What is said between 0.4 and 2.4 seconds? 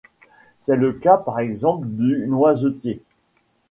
C'est le cas par exemple du